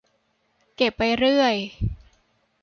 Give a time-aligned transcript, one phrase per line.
[0.75, 1.55] เก็บไปเรื่อย